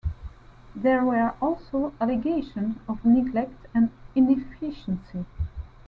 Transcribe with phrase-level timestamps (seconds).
[0.75, 5.25] There were also allegations of neglect and inefficiency.